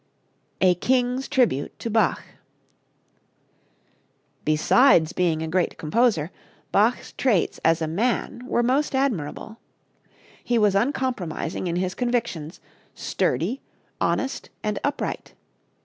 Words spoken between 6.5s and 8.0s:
Bach's traits as a